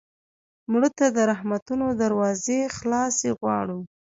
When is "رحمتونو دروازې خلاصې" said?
1.31-3.29